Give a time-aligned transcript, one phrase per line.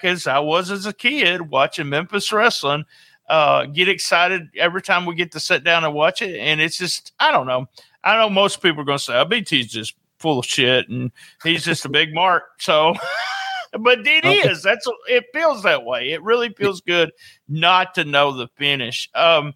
[0.00, 2.84] back as I was as a kid watching Memphis wrestling.
[3.28, 6.76] Uh, get excited every time we get to sit down and watch it, and it's
[6.76, 7.66] just I don't know.
[8.02, 11.12] I know most people are going to say, "Oh, BT's just full of shit and
[11.42, 12.94] he's just a big mark." So,
[13.78, 14.62] but it is.
[14.62, 16.10] That's it feels that way.
[16.10, 17.12] It really feels good
[17.48, 19.08] not to know the finish.
[19.14, 19.54] Um,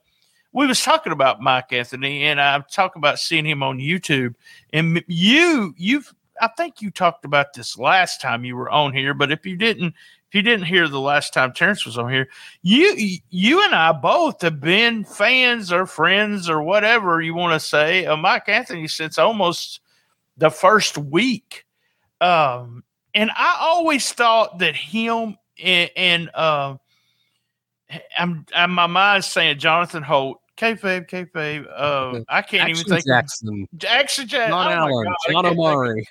[0.53, 4.37] we was talking about Mike Anthony, and I talk about seeing him on YouTube.
[4.73, 9.15] And you, you've, I think you talked about this last time you were on here.
[9.15, 9.95] But if you didn't,
[10.35, 12.29] you didn't hear the last time Terrence was on here,
[12.63, 17.67] you, you and I both have been fans or friends or whatever you want to
[17.67, 19.81] say of Mike Anthony since almost
[20.37, 21.65] the first week.
[22.21, 22.85] Um,
[23.15, 26.77] and I always thought that him and, and uh,
[28.19, 31.67] I'm, I'm my mind's saying Jonathan Holt kayfabe, kayfabe.
[31.75, 33.07] Uh, I can't Action even think.
[33.07, 34.51] Jackson, Of, Jackson Jackson.
[34.51, 36.09] John oh my Allen, God, I John can't Omari.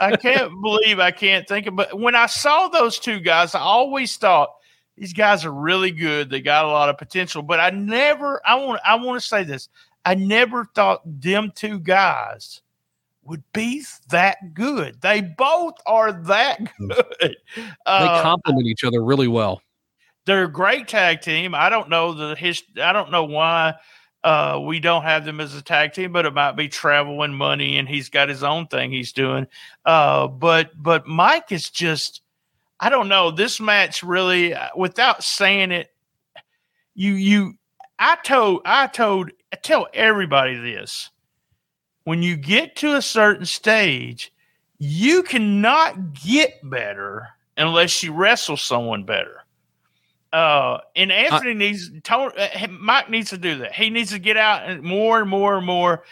[0.00, 1.76] I can't believe I can't think of.
[1.76, 4.54] But when I saw those two guys, I always thought
[4.96, 6.30] these guys are really good.
[6.30, 7.42] They got a lot of potential.
[7.42, 8.40] But I never.
[8.46, 8.80] I want.
[8.84, 9.68] I want to say this.
[10.04, 12.60] I never thought them two guys
[13.24, 15.00] would be that good.
[15.00, 17.04] They both are that good.
[17.20, 17.36] They
[17.86, 19.62] Uh, complement each other really well.
[20.24, 21.54] They're a great tag team.
[21.54, 22.62] I don't know the his.
[22.80, 23.74] I don't know why
[24.24, 27.36] uh, we don't have them as a tag team, but it might be travel and
[27.36, 29.46] money, and he's got his own thing he's doing.
[29.84, 32.22] Uh, but but Mike is just.
[32.80, 33.30] I don't know.
[33.30, 35.90] This match really, uh, without saying it,
[36.94, 37.54] you you.
[37.98, 41.10] I told I told I tell everybody this.
[42.04, 44.32] When you get to a certain stage,
[44.78, 49.41] you cannot get better unless you wrestle someone better.
[50.32, 53.74] Uh, and Anthony needs Tony, uh, Mike needs to do that.
[53.74, 56.04] He needs to get out and more and more and more